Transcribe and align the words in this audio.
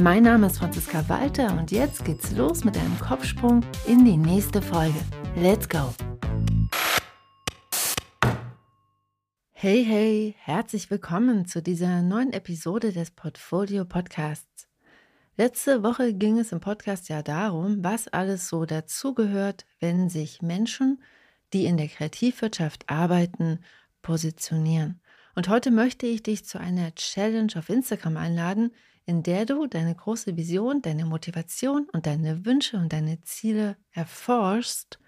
Mein 0.00 0.22
Name 0.22 0.46
ist 0.46 0.58
Franziska 0.58 1.08
Walter 1.08 1.58
und 1.58 1.72
jetzt 1.72 2.04
geht's 2.04 2.30
los 2.30 2.62
mit 2.62 2.76
einem 2.76 2.96
Kopfsprung 3.00 3.64
in 3.84 4.04
die 4.04 4.16
nächste 4.16 4.62
Folge. 4.62 4.98
Let's 5.34 5.68
go! 5.68 5.92
Hey, 9.50 9.84
hey, 9.84 10.36
herzlich 10.38 10.88
willkommen 10.92 11.46
zu 11.46 11.60
dieser 11.60 12.02
neuen 12.02 12.32
Episode 12.32 12.92
des 12.92 13.10
Portfolio 13.10 13.84
Podcasts. 13.84 14.68
Letzte 15.36 15.82
Woche 15.82 16.14
ging 16.14 16.38
es 16.38 16.52
im 16.52 16.60
Podcast 16.60 17.08
ja 17.08 17.22
darum, 17.22 17.82
was 17.82 18.06
alles 18.06 18.48
so 18.48 18.66
dazugehört, 18.66 19.66
wenn 19.80 20.08
sich 20.08 20.42
Menschen, 20.42 21.02
die 21.52 21.64
in 21.64 21.76
der 21.76 21.88
Kreativwirtschaft 21.88 22.88
arbeiten, 22.88 23.58
positionieren. 24.02 25.00
Und 25.34 25.48
heute 25.48 25.72
möchte 25.72 26.06
ich 26.06 26.22
dich 26.22 26.44
zu 26.44 26.60
einer 26.60 26.94
Challenge 26.94 27.52
auf 27.56 27.68
Instagram 27.68 28.16
einladen, 28.16 28.70
in 29.08 29.22
der 29.22 29.46
du 29.46 29.66
deine 29.66 29.94
große 29.94 30.36
Vision, 30.36 30.82
deine 30.82 31.06
Motivation 31.06 31.88
und 31.94 32.04
deine 32.04 32.44
Wünsche 32.44 32.76
und 32.76 32.92
deine 32.92 33.22
Ziele 33.22 33.78
erforschst, 33.92 34.98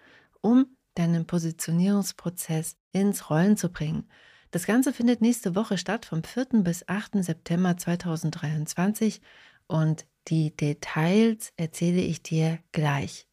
um 0.41 0.74
deinen 0.95 1.27
Positionierungsprozess 1.27 2.78
ins 2.92 3.28
Rollen 3.28 3.58
zu 3.58 3.69
bringen. 3.69 4.08
Das 4.52 4.64
Ganze 4.64 4.94
findet 4.94 5.20
nächste 5.20 5.55
Woche 5.55 5.77
statt, 5.77 6.06
vom 6.06 6.25
4. 6.25 6.62
bis 6.62 6.88
8. 6.88 7.22
September 7.22 7.77
2023 7.77 9.20
und 9.66 10.06
die 10.28 10.56
Details 10.56 11.53
erzähle 11.58 12.00
ich 12.00 12.22
dir 12.22 12.58
gleich. 12.72 13.28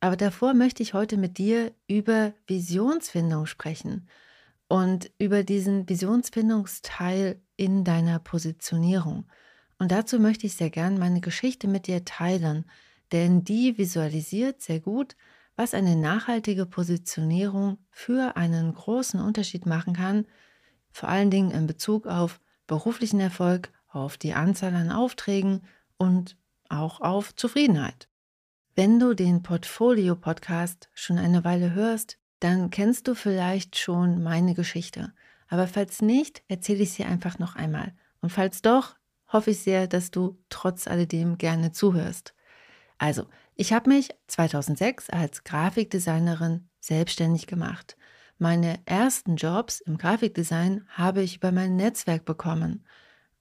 Aber 0.00 0.16
davor 0.16 0.54
möchte 0.54 0.82
ich 0.82 0.92
heute 0.92 1.18
mit 1.18 1.38
dir 1.38 1.72
über 1.86 2.34
Visionsfindung 2.48 3.46
sprechen 3.46 4.08
und 4.66 5.12
über 5.18 5.44
diesen 5.44 5.88
Visionsfindungsteil 5.88 7.40
in 7.56 7.84
deiner 7.84 8.18
Positionierung. 8.18 9.28
Und 9.80 9.90
dazu 9.90 10.20
möchte 10.20 10.46
ich 10.46 10.54
sehr 10.54 10.70
gern 10.70 10.96
meine 10.96 11.20
Geschichte 11.20 11.66
mit 11.66 11.88
dir 11.88 12.04
teilen, 12.04 12.64
denn 13.10 13.42
die 13.42 13.76
visualisiert 13.76 14.62
sehr 14.62 14.78
gut, 14.78 15.16
was 15.56 15.74
eine 15.74 15.96
nachhaltige 15.96 16.66
Positionierung 16.66 17.78
für 17.90 18.36
einen 18.36 18.72
großen 18.72 19.20
Unterschied 19.20 19.66
machen 19.66 19.94
kann 19.94 20.26
vor 20.92 21.08
allen 21.08 21.30
Dingen 21.30 21.50
in 21.50 21.66
Bezug 21.66 22.06
auf 22.06 22.40
beruflichen 22.66 23.20
Erfolg, 23.20 23.72
auf 23.88 24.16
die 24.16 24.34
Anzahl 24.34 24.74
an 24.74 24.90
Aufträgen 24.90 25.62
und 25.96 26.36
auch 26.68 27.00
auf 27.00 27.34
Zufriedenheit. 27.34 28.08
Wenn 28.74 28.98
du 28.98 29.14
den 29.14 29.42
Portfolio-Podcast 29.42 30.88
schon 30.94 31.18
eine 31.18 31.44
Weile 31.44 31.74
hörst, 31.74 32.18
dann 32.38 32.70
kennst 32.70 33.08
du 33.08 33.14
vielleicht 33.14 33.76
schon 33.76 34.22
meine 34.22 34.54
Geschichte. 34.54 35.12
Aber 35.48 35.66
falls 35.66 36.00
nicht, 36.00 36.42
erzähle 36.48 36.84
ich 36.84 36.92
sie 36.92 37.04
einfach 37.04 37.38
noch 37.38 37.56
einmal. 37.56 37.92
Und 38.20 38.30
falls 38.30 38.62
doch, 38.62 38.94
hoffe 39.32 39.50
ich 39.50 39.60
sehr, 39.60 39.86
dass 39.86 40.10
du 40.10 40.38
trotz 40.48 40.86
alledem 40.86 41.38
gerne 41.38 41.72
zuhörst. 41.72 42.34
Also, 42.98 43.26
ich 43.54 43.72
habe 43.72 43.90
mich 43.90 44.10
2006 44.26 45.10
als 45.10 45.44
Grafikdesignerin 45.44 46.68
selbstständig 46.80 47.46
gemacht. 47.46 47.96
Meine 48.38 48.78
ersten 48.86 49.36
Jobs 49.36 49.80
im 49.80 49.98
Grafikdesign 49.98 50.86
habe 50.88 51.22
ich 51.22 51.36
über 51.36 51.52
mein 51.52 51.76
Netzwerk 51.76 52.24
bekommen. 52.24 52.84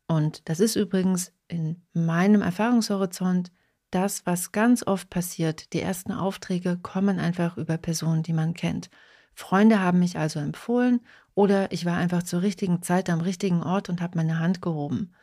Und 0.07 0.49
das 0.49 0.59
ist 0.59 0.75
übrigens 0.75 1.31
in 1.47 1.81
meinem 1.93 2.41
Erfahrungshorizont 2.41 3.51
das, 3.91 4.25
was 4.25 4.51
ganz 4.51 4.85
oft 4.85 5.09
passiert. 5.09 5.73
Die 5.73 5.81
ersten 5.81 6.11
Aufträge 6.11 6.77
kommen 6.77 7.19
einfach 7.19 7.57
über 7.57 7.77
Personen, 7.77 8.23
die 8.23 8.33
man 8.33 8.53
kennt. 8.53 8.89
Freunde 9.33 9.79
haben 9.79 9.99
mich 9.99 10.17
also 10.17 10.39
empfohlen 10.39 10.99
oder 11.33 11.71
ich 11.71 11.85
war 11.85 11.95
einfach 11.95 12.23
zur 12.23 12.41
richtigen 12.41 12.81
Zeit 12.81 13.09
am 13.09 13.21
richtigen 13.21 13.63
Ort 13.63 13.87
und 13.89 14.01
habe 14.01 14.17
meine 14.17 14.39
Hand 14.39 14.61
gehoben. 14.61 15.13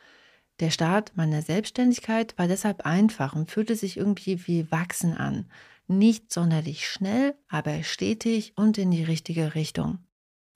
Der 0.60 0.70
Start 0.70 1.12
meiner 1.16 1.42
Selbstständigkeit 1.42 2.36
war 2.38 2.48
deshalb 2.48 2.86
einfach 2.86 3.34
und 3.34 3.50
fühlte 3.50 3.76
sich 3.76 3.96
irgendwie 3.96 4.46
wie 4.46 4.70
Wachsen 4.70 5.14
an. 5.14 5.46
Nicht 5.86 6.32
sonderlich 6.32 6.88
schnell, 6.88 7.34
aber 7.48 7.82
stetig 7.82 8.54
und 8.56 8.78
in 8.78 8.90
die 8.90 9.04
richtige 9.04 9.54
Richtung. 9.54 9.98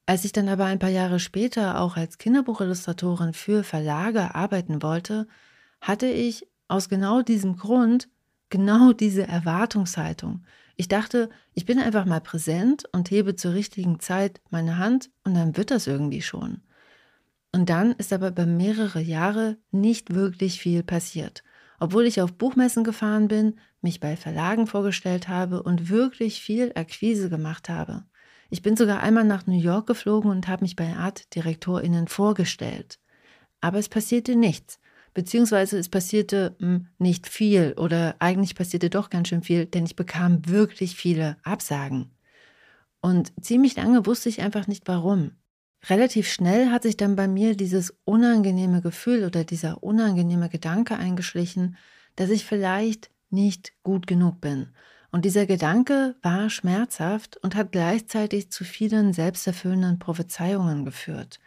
Als 0.06 0.24
ich 0.24 0.32
dann 0.32 0.48
aber 0.48 0.64
ein 0.64 0.78
paar 0.78 0.88
Jahre 0.90 1.20
später 1.20 1.80
auch 1.80 1.96
als 1.96 2.18
Kinderbuchillustratorin 2.18 3.32
für 3.32 3.62
Verlage 3.62 4.34
arbeiten 4.34 4.82
wollte, 4.82 5.28
hatte 5.80 6.06
ich 6.06 6.48
aus 6.66 6.88
genau 6.88 7.22
diesem 7.22 7.56
Grund 7.56 8.08
genau 8.48 8.92
diese 8.92 9.26
Erwartungshaltung. 9.26 10.44
Ich 10.76 10.88
dachte, 10.88 11.28
ich 11.52 11.66
bin 11.66 11.78
einfach 11.78 12.06
mal 12.06 12.20
präsent 12.20 12.84
und 12.92 13.10
hebe 13.10 13.36
zur 13.36 13.52
richtigen 13.52 14.00
Zeit 14.00 14.40
meine 14.50 14.78
Hand 14.78 15.10
und 15.24 15.34
dann 15.34 15.56
wird 15.56 15.70
das 15.70 15.86
irgendwie 15.86 16.22
schon. 16.22 16.62
Und 17.52 17.68
dann 17.68 17.92
ist 17.92 18.12
aber 18.12 18.28
über 18.28 18.46
mehrere 18.46 19.00
Jahre 19.00 19.56
nicht 19.70 20.14
wirklich 20.14 20.60
viel 20.60 20.82
passiert. 20.82 21.42
Obwohl 21.80 22.06
ich 22.06 22.20
auf 22.20 22.32
Buchmessen 22.34 22.84
gefahren 22.84 23.28
bin, 23.28 23.58
mich 23.80 24.00
bei 24.00 24.16
Verlagen 24.16 24.66
vorgestellt 24.66 25.28
habe 25.28 25.62
und 25.62 25.88
wirklich 25.88 26.40
viel 26.42 26.72
Akquise 26.74 27.30
gemacht 27.30 27.68
habe. 27.68 28.04
Ich 28.50 28.62
bin 28.62 28.76
sogar 28.76 29.00
einmal 29.00 29.24
nach 29.24 29.46
New 29.46 29.58
York 29.58 29.86
geflogen 29.86 30.30
und 30.30 30.48
habe 30.48 30.64
mich 30.64 30.76
bei 30.76 30.94
Artdirektorinnen 30.94 32.08
vorgestellt. 32.08 32.98
Aber 33.60 33.78
es 33.78 33.88
passierte 33.88 34.36
nichts. 34.36 34.78
Beziehungsweise 35.14 35.78
es 35.78 35.88
passierte 35.88 36.56
mh, 36.58 36.66
hm, 36.66 36.86
nicht 36.98 37.28
viel 37.28 37.74
oder 37.76 38.16
eigentlich 38.18 38.54
passierte 38.54 38.90
doch 38.90 39.10
ganz 39.10 39.28
schön 39.28 39.42
viel, 39.42 39.66
denn 39.66 39.84
ich 39.84 39.96
bekam 39.96 40.46
wirklich 40.46 40.94
viele 40.94 41.36
Absagen. 41.42 42.10
Und 43.00 43.32
ziemlich 43.40 43.76
lange 43.76 44.06
wusste 44.06 44.28
ich 44.28 44.40
einfach 44.40 44.66
nicht 44.66 44.86
warum. 44.86 45.32
Relativ 45.88 46.28
schnell 46.30 46.70
hat 46.70 46.82
sich 46.82 46.96
dann 46.96 47.16
bei 47.16 47.26
mir 47.26 47.56
dieses 47.56 47.94
unangenehme 48.04 48.82
Gefühl 48.82 49.24
oder 49.24 49.44
dieser 49.44 49.82
unangenehme 49.82 50.48
Gedanke 50.48 50.96
eingeschlichen, 50.96 51.76
dass 52.16 52.30
ich 52.30 52.44
vielleicht 52.44 53.10
nicht 53.30 53.72
gut 53.82 54.06
genug 54.06 54.40
bin. 54.40 54.74
Und 55.10 55.24
dieser 55.24 55.46
Gedanke 55.46 56.16
war 56.22 56.50
schmerzhaft 56.50 57.36
und 57.38 57.56
hat 57.56 57.72
gleichzeitig 57.72 58.50
zu 58.50 58.64
vielen 58.64 59.12
selbsterfüllenden 59.12 59.98
Prophezeiungen 59.98 60.84
geführt. 60.84 61.40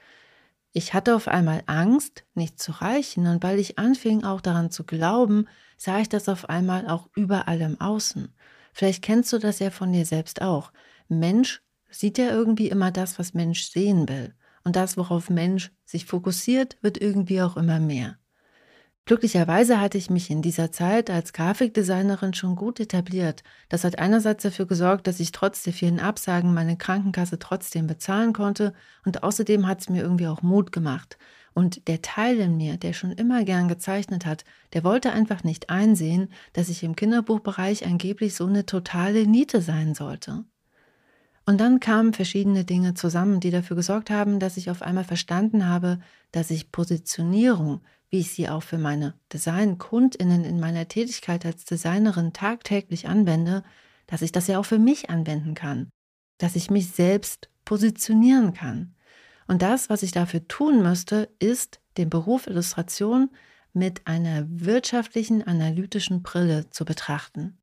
Ich 0.74 0.94
hatte 0.94 1.16
auf 1.16 1.28
einmal 1.28 1.62
Angst, 1.68 2.26
nicht 2.34 2.60
zu 2.60 2.72
reichen, 2.72 3.28
und 3.28 3.44
weil 3.44 3.60
ich 3.60 3.78
anfing 3.78 4.24
auch 4.24 4.42
daran 4.42 4.72
zu 4.72 4.84
glauben, 4.84 5.48
sah 5.78 6.00
ich 6.00 6.10
das 6.10 6.28
auf 6.28 6.50
einmal 6.50 6.88
auch 6.88 7.08
überall 7.16 7.62
im 7.62 7.80
Außen. 7.80 8.34
Vielleicht 8.74 9.04
kennst 9.04 9.32
du 9.32 9.38
das 9.38 9.60
ja 9.60 9.70
von 9.70 9.94
dir 9.94 10.06
selbst 10.06 10.42
auch. 10.42 10.72
Mensch 11.08 11.62
sieht 11.94 12.18
ja 12.18 12.30
irgendwie 12.30 12.70
immer 12.70 12.92
das, 12.92 13.20
was 13.20 13.34
Mensch 13.34 13.64
sehen 13.64 14.10
will. 14.10 14.34
Und 14.64 14.76
das, 14.76 14.98
worauf 14.98 15.30
Mensch 15.30 15.72
sich 15.86 16.06
fokussiert, 16.06 16.78
wird 16.82 17.00
irgendwie 17.00 17.42
auch 17.42 17.58
immer 17.58 17.80
mehr. 17.80 18.18
Glücklicherweise 19.06 19.82
hatte 19.82 19.98
ich 19.98 20.10
mich 20.10 20.30
in 20.30 20.42
dieser 20.42 20.72
Zeit 20.72 21.10
als 21.10 21.34
Grafikdesignerin 21.34 22.34
schon 22.34 22.56
gut 22.56 22.80
etabliert. 22.80 23.44
Das 23.68 23.84
hat 23.84 24.00
einerseits 24.00 24.44
dafür 24.44 24.66
gesorgt, 24.66 25.08
dass 25.08 25.20
ich 25.20 25.34
trotz 25.34 25.64
der 25.64 25.74
vielen 25.74 26.00
Absagen 26.00 26.54
meine 26.54 26.78
Krankenkasse 26.78 27.38
trotzdem 27.38 27.86
bezahlen 27.86 28.32
konnte 28.32 28.74
und 29.04 29.24
außerdem 29.24 29.68
hat 29.68 29.82
es 29.82 29.90
mir 29.90 30.02
irgendwie 30.02 30.28
auch 30.28 30.42
Mut 30.42 30.72
gemacht. 30.72 31.18
Und 31.54 31.90
der 31.90 32.02
Teil 32.02 32.38
in 32.40 32.56
mir, 32.56 32.78
der 32.78 32.94
schon 32.94 33.12
immer 33.12 33.44
gern 33.44 33.68
gezeichnet 33.68 34.26
hat, 34.26 34.46
der 34.72 34.86
wollte 34.86 35.12
einfach 35.12 35.44
nicht 35.44 35.70
einsehen, 35.70 36.30
dass 36.54 36.70
ich 36.70 36.82
im 36.82 36.96
Kinderbuchbereich 36.96 37.86
angeblich 37.86 38.36
so 38.36 38.46
eine 38.46 38.66
totale 38.66 39.28
Niete 39.28 39.62
sein 39.62 39.96
sollte. 39.96 40.46
Und 41.46 41.60
dann 41.60 41.80
kamen 41.80 42.14
verschiedene 42.14 42.64
Dinge 42.64 42.94
zusammen, 42.94 43.40
die 43.40 43.52
dafür 43.52 43.76
gesorgt 43.76 44.10
haben, 44.10 44.40
dass 44.40 44.58
ich 44.58 44.70
auf 44.70 44.82
einmal 44.82 45.04
verstanden 45.04 45.68
habe, 45.68 46.00
dass 46.32 46.52
ich 46.52 46.72
Positionierung, 46.72 47.82
wie 48.10 48.20
ich 48.20 48.32
sie 48.32 48.48
auch 48.48 48.64
für 48.64 48.78
meine 48.78 49.14
Design-Kundinnen 49.34 50.46
in 50.46 50.60
meiner 50.60 50.88
Tätigkeit 50.88 51.46
als 51.46 51.66
Designerin 51.66 52.32
tagtäglich 52.32 53.08
anwende, 53.08 53.64
dass 54.08 54.22
ich 54.22 54.32
das 54.32 54.48
ja 54.48 54.58
auch 54.60 54.66
für 54.66 54.80
mich 54.80 55.10
anwenden 55.10 55.54
kann, 55.54 55.90
dass 56.38 56.56
ich 56.56 56.72
mich 56.72 56.92
selbst 56.92 57.50
positionieren 57.66 58.54
kann. 58.54 58.96
Und 59.48 59.62
das, 59.62 59.90
was 59.90 60.04
ich 60.04 60.12
dafür 60.12 60.48
tun 60.48 60.82
müsste, 60.82 61.30
ist, 61.40 61.82
den 61.98 62.10
Beruf 62.10 62.48
Illustration 62.48 63.30
mit 63.74 64.08
einer 64.08 64.46
wirtschaftlichen, 64.48 65.44
analytischen 65.46 66.22
Brille 66.22 66.70
zu 66.70 66.86
betrachten. 66.86 67.58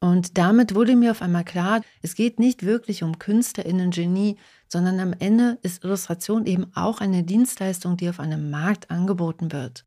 Und 0.00 0.36
damit 0.36 0.74
wurde 0.74 0.94
mir 0.94 1.10
auf 1.10 1.22
einmal 1.22 1.44
klar, 1.44 1.80
es 2.02 2.14
geht 2.14 2.38
nicht 2.38 2.64
wirklich 2.64 3.02
um 3.02 3.18
Künstlerinnen-Genie, 3.18 4.36
sondern 4.68 5.00
am 5.00 5.14
Ende 5.18 5.58
ist 5.62 5.84
Illustration 5.84 6.44
eben 6.44 6.66
auch 6.74 7.00
eine 7.00 7.22
Dienstleistung, 7.22 7.96
die 7.96 8.08
auf 8.08 8.20
einem 8.20 8.50
Markt 8.50 8.90
angeboten 8.90 9.52
wird. 9.52 9.86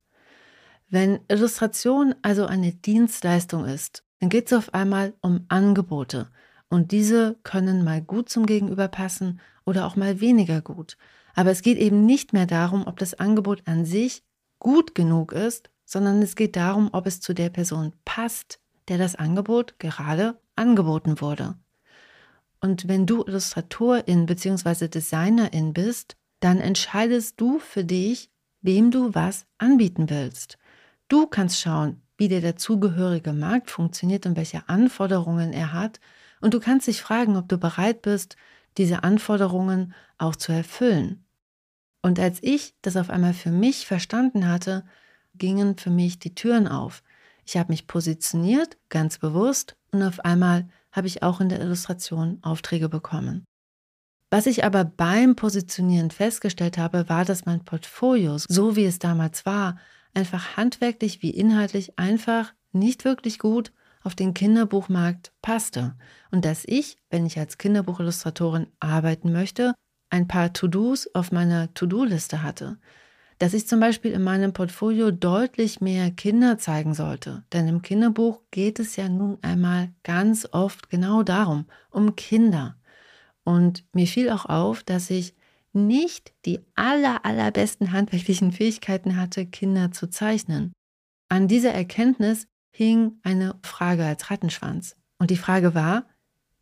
Wenn 0.89 1.19
Illustration 1.27 2.15
also 2.23 2.45
eine 2.45 2.73
Dienstleistung 2.73 3.65
ist, 3.65 4.03
dann 4.19 4.29
geht 4.29 4.47
es 4.47 4.53
auf 4.53 4.73
einmal 4.73 5.13
um 5.21 5.45
Angebote. 5.47 6.29
Und 6.69 6.91
diese 6.91 7.37
können 7.43 7.83
mal 7.83 8.01
gut 8.01 8.29
zum 8.29 8.45
Gegenüber 8.45 8.87
passen 8.87 9.39
oder 9.65 9.85
auch 9.85 9.95
mal 9.95 10.19
weniger 10.19 10.61
gut. 10.61 10.97
Aber 11.35 11.51
es 11.51 11.61
geht 11.61 11.77
eben 11.77 12.05
nicht 12.05 12.33
mehr 12.33 12.47
darum, 12.47 12.87
ob 12.87 12.97
das 12.97 13.13
Angebot 13.13 13.61
an 13.65 13.85
sich 13.85 14.23
gut 14.57 14.95
genug 14.95 15.31
ist, 15.31 15.69
sondern 15.85 16.21
es 16.21 16.35
geht 16.35 16.55
darum, 16.55 16.89
ob 16.91 17.07
es 17.07 17.21
zu 17.21 17.33
der 17.33 17.49
Person 17.49 17.93
passt, 18.03 18.59
der 18.89 18.97
das 18.97 19.15
Angebot 19.15 19.79
gerade 19.79 20.39
angeboten 20.55 21.21
wurde. 21.21 21.55
Und 22.59 22.87
wenn 22.87 23.05
du 23.05 23.23
Illustratorin 23.25 24.25
bzw. 24.25 24.87
Designerin 24.89 25.73
bist, 25.73 26.17
dann 26.41 26.59
entscheidest 26.59 27.39
du 27.39 27.59
für 27.59 27.85
dich, 27.85 28.29
wem 28.61 28.91
du 28.91 29.13
was 29.15 29.45
anbieten 29.57 30.09
willst. 30.09 30.57
Du 31.07 31.27
kannst 31.27 31.59
schauen, 31.59 32.01
wie 32.17 32.27
der 32.27 32.41
dazugehörige 32.41 33.33
Markt 33.33 33.71
funktioniert 33.71 34.25
und 34.25 34.35
welche 34.35 34.67
Anforderungen 34.67 35.53
er 35.53 35.71
hat. 35.71 35.99
Und 36.41 36.53
du 36.53 36.59
kannst 36.59 36.87
dich 36.87 37.01
fragen, 37.01 37.37
ob 37.37 37.47
du 37.47 37.57
bereit 37.57 38.01
bist, 38.01 38.35
diese 38.77 39.03
Anforderungen 39.03 39.93
auch 40.17 40.35
zu 40.35 40.51
erfüllen. 40.51 41.25
Und 42.01 42.19
als 42.19 42.39
ich 42.41 42.75
das 42.81 42.97
auf 42.97 43.09
einmal 43.09 43.33
für 43.33 43.51
mich 43.51 43.85
verstanden 43.85 44.47
hatte, 44.47 44.85
gingen 45.35 45.77
für 45.77 45.89
mich 45.89 46.19
die 46.19 46.35
Türen 46.35 46.67
auf. 46.67 47.03
Ich 47.49 47.57
habe 47.57 47.71
mich 47.71 47.87
positioniert, 47.87 48.77
ganz 48.89 49.17
bewusst, 49.17 49.75
und 49.91 50.03
auf 50.03 50.19
einmal 50.19 50.69
habe 50.91 51.07
ich 51.07 51.23
auch 51.23 51.41
in 51.41 51.49
der 51.49 51.59
Illustration 51.59 52.37
Aufträge 52.43 52.89
bekommen. 52.89 53.43
Was 54.29 54.45
ich 54.45 54.63
aber 54.63 54.85
beim 54.85 55.35
Positionieren 55.35 56.11
festgestellt 56.11 56.77
habe, 56.77 57.09
war, 57.09 57.25
dass 57.25 57.47
mein 57.47 57.65
Portfolio, 57.65 58.37
so 58.37 58.75
wie 58.75 58.85
es 58.85 58.99
damals 58.99 59.47
war, 59.47 59.79
einfach 60.13 60.57
handwerklich 60.57 61.23
wie 61.23 61.31
inhaltlich 61.31 61.97
einfach 61.97 62.53
nicht 62.71 63.03
wirklich 63.03 63.39
gut 63.39 63.73
auf 64.03 64.13
den 64.13 64.35
Kinderbuchmarkt 64.35 65.33
passte 65.41 65.95
und 66.29 66.45
dass 66.45 66.65
ich, 66.67 66.97
wenn 67.09 67.25
ich 67.25 67.39
als 67.39 67.57
Kinderbuchillustratorin 67.57 68.67
arbeiten 68.79 69.31
möchte, 69.31 69.73
ein 70.11 70.27
paar 70.27 70.53
To-Dos 70.53 71.09
auf 71.15 71.31
meiner 71.31 71.73
To-Do-Liste 71.73 72.43
hatte. 72.43 72.77
Dass 73.39 73.53
ich 73.53 73.67
zum 73.67 73.79
Beispiel 73.79 74.11
in 74.11 74.23
meinem 74.23 74.53
Portfolio 74.53 75.11
deutlich 75.11 75.81
mehr 75.81 76.11
Kinder 76.11 76.57
zeigen 76.57 76.93
sollte. 76.93 77.43
Denn 77.53 77.67
im 77.67 77.81
Kinderbuch 77.81 78.41
geht 78.51 78.79
es 78.79 78.95
ja 78.97 79.09
nun 79.09 79.37
einmal 79.41 79.91
ganz 80.03 80.47
oft 80.51 80.89
genau 80.89 81.23
darum, 81.23 81.65
um 81.89 82.15
Kinder. 82.15 82.75
Und 83.43 83.85
mir 83.93 84.07
fiel 84.07 84.29
auch 84.29 84.45
auf, 84.45 84.83
dass 84.83 85.09
ich 85.09 85.33
nicht 85.71 86.33
die 86.45 86.59
aller, 86.75 87.25
allerbesten 87.25 87.91
handwerklichen 87.91 88.51
Fähigkeiten 88.51 89.17
hatte, 89.17 89.45
Kinder 89.45 89.91
zu 89.91 90.09
zeichnen. 90.09 90.73
An 91.29 91.47
dieser 91.47 91.71
Erkenntnis 91.73 92.47
hing 92.71 93.19
eine 93.23 93.55
Frage 93.63 94.03
als 94.05 94.29
Rattenschwanz. 94.29 94.95
Und 95.17 95.31
die 95.31 95.37
Frage 95.37 95.75
war, 95.75 96.07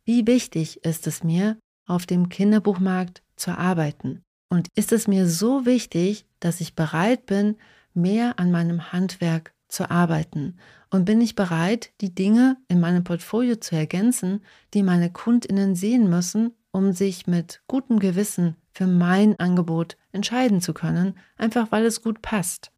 wie 0.04 0.26
wichtig 0.26 0.84
ist 0.84 1.06
es 1.06 1.24
mir, 1.24 1.58
auf 1.86 2.06
dem 2.06 2.28
Kinderbuchmarkt 2.28 3.22
zu 3.36 3.56
arbeiten? 3.56 4.22
Und 4.48 4.68
ist 4.74 4.92
es 4.92 5.06
mir 5.06 5.28
so 5.28 5.66
wichtig, 5.66 6.26
dass 6.40 6.60
ich 6.60 6.74
bereit 6.74 7.26
bin, 7.26 7.56
mehr 7.94 8.38
an 8.38 8.50
meinem 8.50 8.92
Handwerk 8.92 9.52
zu 9.68 9.90
arbeiten? 9.90 10.56
Und 10.90 11.04
bin 11.04 11.20
ich 11.20 11.34
bereit, 11.34 11.90
die 12.00 12.14
Dinge 12.14 12.56
in 12.68 12.80
meinem 12.80 13.04
Portfolio 13.04 13.56
zu 13.56 13.76
ergänzen, 13.76 14.42
die 14.72 14.82
meine 14.82 15.12
Kundinnen 15.12 15.74
sehen 15.74 16.08
müssen, 16.08 16.54
um 16.70 16.92
sich 16.92 17.26
mit 17.26 17.62
gutem 17.66 17.98
Gewissen 17.98 18.56
für 18.72 18.86
mein 18.86 19.38
Angebot 19.38 19.96
entscheiden 20.12 20.60
zu 20.60 20.72
können, 20.72 21.18
einfach 21.36 21.70
weil 21.72 21.84
es 21.84 22.02
gut 22.02 22.22
passt? 22.22 22.72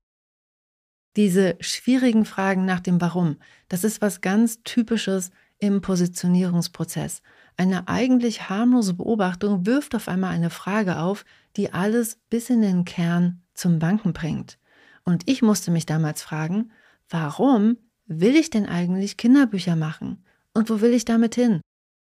Diese 1.17 1.57
schwierigen 1.61 2.25
Fragen 2.25 2.65
nach 2.65 2.81
dem 2.81 3.01
Warum, 3.01 3.37
das 3.69 3.85
ist 3.85 4.01
was 4.01 4.21
ganz 4.21 4.63
Typisches 4.63 5.31
im 5.59 5.81
Positionierungsprozess. 5.81 7.23
Eine 7.57 7.89
eigentlich 7.89 8.49
harmlose 8.49 8.95
Beobachtung 8.95 9.67
wirft 9.67 9.95
auf 9.95 10.09
einmal 10.09 10.31
eine 10.31 10.51
Frage 10.51 10.99
auf, 10.99 11.25
die 11.57 11.73
alles 11.73 12.19
bis 12.31 12.51
in 12.51 12.63
den 12.63 12.85
Kern 12.85 13.43
zum 13.55 13.83
Wanken 13.83 14.13
bringt. 14.13 14.59
Und 15.05 15.29
ich 15.29 15.43
musste 15.43 15.71
mich 15.71 15.87
damals 15.87 16.23
fragen, 16.23 16.71
warum 17.09 17.77
will 18.07 18.37
ich 18.37 18.51
denn 18.51 18.67
eigentlich 18.67 19.17
Kinderbücher 19.17 19.77
machen? 19.77 20.25
Und 20.55 20.71
wo 20.71 20.81
will 20.81 20.93
ich 20.93 21.05
damit 21.05 21.35
hin? 21.35 21.61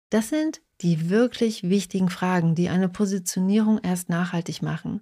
Das 0.09 0.29
sind 0.29 0.61
die 0.81 1.09
wirklich 1.09 1.69
wichtigen 1.69 2.09
Fragen, 2.09 2.55
die 2.55 2.69
eine 2.69 2.89
Positionierung 2.89 3.79
erst 3.79 4.09
nachhaltig 4.09 4.61
machen. 4.61 5.01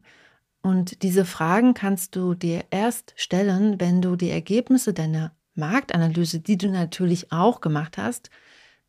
Und 0.61 1.03
diese 1.03 1.23
Fragen 1.23 1.73
kannst 1.73 2.15
du 2.15 2.33
dir 2.33 2.65
erst 2.71 3.13
stellen, 3.15 3.79
wenn 3.79 4.01
du 4.01 4.15
die 4.15 4.31
Ergebnisse 4.31 4.93
deiner 4.93 5.35
Marktanalyse, 5.53 6.39
die 6.39 6.57
du 6.57 6.69
natürlich 6.69 7.31
auch 7.31 7.61
gemacht 7.61 7.97
hast, 7.97 8.29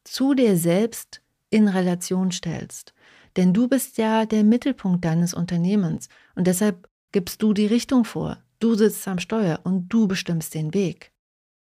zu 0.05 0.35
dir 0.35 0.57
selbst 0.57 1.23
in 1.51 1.69
Relation 1.69 2.31
stellst. 2.31 2.95
Denn 3.37 3.55
du 3.55 3.69
bist 3.69 3.99
ja 3.99 4.27
der 4.27 4.45
Mittelpunkt 4.45 5.05
deines 5.05 5.35
Unternehmens 5.35 6.09
und 6.35 6.47
deshalb 6.47 6.89
gibst 7.13 7.43
du 7.43 7.53
die 7.53 7.67
Richtung 7.67 8.05
vor. 8.05 8.39
Du 8.59 8.75
sitzt 8.75 9.07
am 9.07 9.19
Steuer 9.19 9.61
und 9.65 9.89
du 9.89 10.09
bestimmst 10.09 10.55
den 10.55 10.75
Weg. 10.75 11.13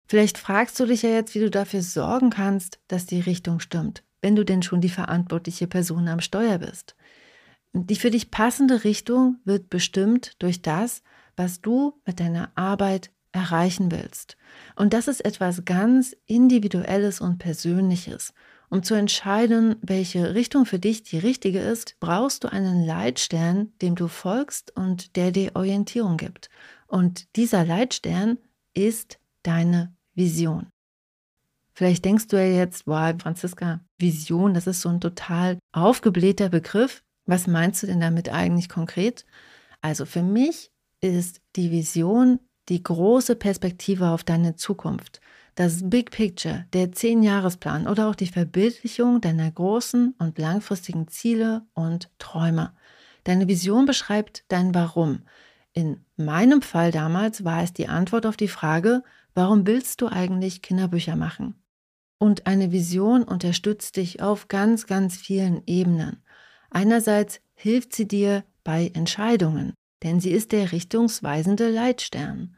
Vielleicht 0.08 0.38
fragst 0.38 0.80
du 0.80 0.86
dich 0.86 1.04
ja 1.04 1.10
jetzt, 1.10 1.34
wie 1.36 1.40
du 1.40 1.50
dafür 1.50 1.82
sorgen 1.82 2.32
kannst, 2.32 2.80
dass 2.90 3.06
die 3.06 3.22
Richtung 3.22 3.62
stimmt, 3.62 4.04
wenn 4.22 4.36
du 4.36 4.44
denn 4.44 4.62
schon 4.62 4.82
die 4.82 4.90
verantwortliche 4.90 5.68
Person 5.68 6.10
am 6.10 6.20
Steuer 6.20 6.58
bist. 6.58 6.96
Die 7.74 7.96
für 7.96 8.12
dich 8.12 8.32
passende 8.32 8.84
Richtung 8.84 9.38
wird 9.46 9.70
bestimmt 9.70 10.36
durch 10.40 10.62
das, 10.62 11.02
was 11.38 11.62
du 11.62 11.94
mit 12.06 12.20
deiner 12.20 12.52
Arbeit 12.56 13.12
erreichen 13.32 13.92
willst. 13.92 14.36
Und 14.76 14.94
das 14.94 15.08
ist 15.08 15.24
etwas 15.24 15.64
ganz 15.64 16.16
Individuelles 16.26 17.22
und 17.22 17.38
Persönliches. 17.38 18.34
Um 18.72 18.84
zu 18.84 18.94
entscheiden, 18.94 19.76
welche 19.82 20.34
Richtung 20.34 20.66
für 20.66 20.80
dich 20.80 21.04
die 21.04 21.18
richtige 21.18 21.60
ist, 21.60 21.98
brauchst 22.00 22.46
du 22.46 22.48
einen 22.52 22.86
Leitstern, 22.86 23.74
dem 23.82 23.96
du 23.96 24.08
folgst 24.08 24.74
und 24.78 25.18
der 25.18 25.32
dir 25.32 25.52
Orientierung 25.56 26.16
gibt. 26.16 26.50
Und 26.88 27.36
dieser 27.36 27.66
Leitstern 27.66 28.38
ist 28.74 29.20
deine 29.44 29.94
Vision. 30.16 30.70
Vielleicht 31.74 32.06
denkst 32.06 32.28
du 32.28 32.38
ja 32.38 32.46
jetzt, 32.46 32.88
wow, 32.88 33.14
Franziska, 33.22 33.82
Vision, 33.98 34.54
das 34.54 34.68
ist 34.68 34.80
so 34.80 34.88
ein 34.88 35.02
total 35.02 35.60
aufgeblähter 35.74 36.48
Begriff. 36.48 37.04
Was 37.26 37.48
meinst 37.48 37.84
du 37.84 37.88
denn 37.88 38.00
damit 38.00 38.30
eigentlich 38.30 38.70
konkret? 38.70 39.26
Also 39.82 40.06
für 40.06 40.24
mich 40.24 40.72
ist 41.02 41.42
die 41.58 41.72
Vision 41.72 42.40
die 42.70 42.82
große 42.82 43.36
Perspektive 43.36 44.12
auf 44.12 44.24
deine 44.24 44.56
Zukunft 44.56 45.20
das 45.56 45.90
Big 45.90 46.12
Picture, 46.12 46.66
der 46.74 46.92
Zehn-Jahresplan 46.92 47.88
oder 47.88 48.08
auch 48.10 48.16
die 48.16 48.28
Verbildlichung 48.28 49.22
deiner 49.22 49.52
großen 49.52 50.16
und 50.18 50.38
langfristigen 50.38 51.08
Ziele 51.08 51.64
und 51.74 52.10
Träume. 52.20 52.74
Deine 53.24 53.48
Vision 53.48 53.86
beschreibt 53.86 54.46
dein 54.48 54.74
Warum. 54.74 55.24
In 55.74 56.04
meinem 56.18 56.62
Fall 56.62 56.92
damals 56.92 57.44
war 57.44 57.64
es 57.64 57.74
die 57.74 57.88
Antwort 57.88 58.26
auf 58.26 58.38
die 58.38 58.48
Frage, 58.48 59.04
warum 59.34 59.68
willst 59.68 60.02
du 60.02 60.08
eigentlich 60.08 60.62
Kinderbücher 60.62 61.16
machen? 61.16 61.56
Und 62.18 62.46
eine 62.48 62.72
Vision 62.72 63.24
unterstützt 63.24 63.98
dich 63.98 64.22
auf 64.22 64.48
ganz, 64.48 64.86
ganz 64.86 65.18
vielen 65.18 65.64
Ebenen. 65.66 66.24
Einerseits 66.70 67.42
hilft 67.54 67.94
sie 67.94 68.08
dir 68.08 68.44
bei 68.64 68.92
Entscheidungen, 68.94 69.74
denn 70.04 70.20
sie 70.20 70.32
ist 70.32 70.52
der 70.52 70.72
richtungsweisende 70.72 71.70
Leitstern. 71.70 72.56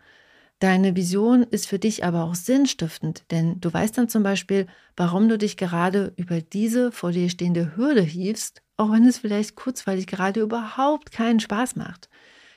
Deine 0.63 0.95
Vision 0.95 1.43
ist 1.43 1.67
für 1.67 1.77
dich 1.77 2.05
aber 2.05 2.23
auch 2.23 2.35
sinnstiftend, 2.35 3.29
denn 3.31 3.59
du 3.59 3.73
weißt 3.73 3.97
dann 3.97 4.07
zum 4.07 4.23
Beispiel, 4.23 4.65
warum 4.95 5.27
du 5.27 5.37
dich 5.37 5.57
gerade 5.57 6.13
über 6.15 6.39
diese 6.39 6.93
vor 6.93 7.11
dir 7.11 7.29
stehende 7.29 7.75
Hürde 7.75 8.01
hiefst, 8.01 8.61
auch 8.77 8.93
wenn 8.93 9.05
es 9.05 9.17
vielleicht 9.17 9.57
kurzweilig 9.57 10.07
gerade 10.07 10.39
überhaupt 10.39 11.11
keinen 11.11 11.41
Spaß 11.41 11.75
macht. 11.75 12.07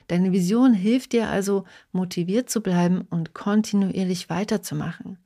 Deine 0.07 0.31
Vision 0.31 0.73
hilft 0.73 1.11
dir 1.11 1.27
also, 1.27 1.65
motiviert 1.91 2.49
zu 2.49 2.61
bleiben 2.61 3.01
und 3.09 3.33
kontinuierlich 3.33 4.29
weiterzumachen. 4.29 5.17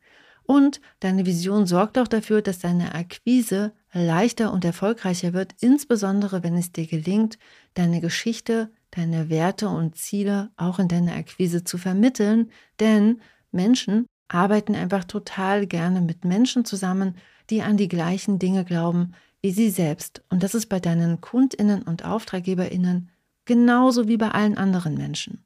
Und 0.42 0.82
deine 1.02 1.28
Vision 1.28 1.68
sorgt 1.68 2.00
auch 2.00 2.08
dafür, 2.08 2.42
dass 2.42 2.58
deine 2.58 2.96
Akquise 2.96 3.74
leichter 3.94 4.52
und 4.52 4.66
erfolgreicher 4.66 5.34
wird, 5.34 5.54
insbesondere 5.60 6.42
wenn 6.42 6.58
es 6.58 6.72
dir 6.72 6.88
gelingt, 6.88 7.38
deine 7.76 8.02
Geschichte 8.02 8.72
deine 8.92 9.30
Werte 9.30 9.70
und 9.70 9.96
Ziele 9.96 10.52
auch 10.58 10.80
in 10.80 10.88
deiner 10.88 11.16
Akquise 11.16 11.64
zu 11.64 11.78
vermitteln, 11.78 12.52
denn 12.80 13.22
Menschen 13.52 14.06
arbeiten 14.28 14.76
einfach 14.76 15.04
total 15.04 15.68
gerne 15.68 16.02
mit 16.02 16.26
Menschen 16.26 16.66
zusammen, 16.66 17.16
die 17.50 17.62
an 17.62 17.78
die 17.78 17.90
gleichen 17.90 18.40
Dinge 18.40 18.64
glauben 18.64 19.14
wie 19.42 19.52
sie 19.52 19.70
selbst. 19.70 20.24
Und 20.30 20.44
das 20.44 20.56
ist 20.56 20.68
bei 20.68 20.80
deinen 20.80 21.20
Kundinnen 21.20 21.82
und 21.82 22.06
Auftraggeberinnen 22.06 23.10
genauso 23.46 24.08
wie 24.08 24.18
bei 24.18 24.30
allen 24.30 24.58
anderen 24.58 24.96
Menschen. 24.96 25.44